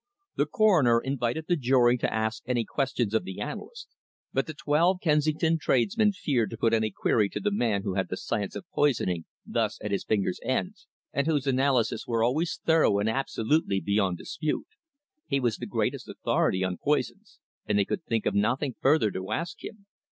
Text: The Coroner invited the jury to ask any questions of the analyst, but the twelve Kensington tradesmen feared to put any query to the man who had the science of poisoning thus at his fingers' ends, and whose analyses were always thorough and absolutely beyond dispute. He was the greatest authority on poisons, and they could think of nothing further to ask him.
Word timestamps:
The 0.35 0.47
Coroner 0.47 0.99
invited 0.99 1.45
the 1.47 1.55
jury 1.55 1.95
to 1.99 2.11
ask 2.11 2.41
any 2.47 2.65
questions 2.65 3.13
of 3.13 3.23
the 3.23 3.39
analyst, 3.39 3.87
but 4.33 4.47
the 4.47 4.55
twelve 4.55 4.97
Kensington 4.99 5.59
tradesmen 5.59 6.11
feared 6.13 6.49
to 6.49 6.57
put 6.57 6.73
any 6.73 6.89
query 6.89 7.29
to 7.29 7.39
the 7.39 7.51
man 7.51 7.83
who 7.83 7.93
had 7.93 8.09
the 8.09 8.17
science 8.17 8.55
of 8.55 8.65
poisoning 8.73 9.25
thus 9.45 9.77
at 9.79 9.91
his 9.91 10.03
fingers' 10.03 10.39
ends, 10.43 10.87
and 11.13 11.27
whose 11.27 11.45
analyses 11.45 12.07
were 12.07 12.23
always 12.23 12.59
thorough 12.65 12.97
and 12.97 13.09
absolutely 13.11 13.79
beyond 13.79 14.17
dispute. 14.17 14.65
He 15.27 15.39
was 15.39 15.57
the 15.57 15.67
greatest 15.67 16.09
authority 16.09 16.63
on 16.63 16.77
poisons, 16.77 17.37
and 17.67 17.77
they 17.77 17.85
could 17.85 18.03
think 18.03 18.25
of 18.25 18.33
nothing 18.33 18.73
further 18.81 19.11
to 19.11 19.31
ask 19.31 19.63
him. 19.63 19.85